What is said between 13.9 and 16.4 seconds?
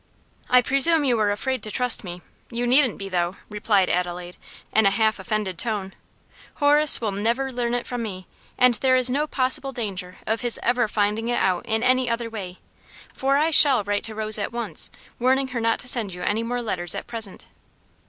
to Rose at once, warning her not to send you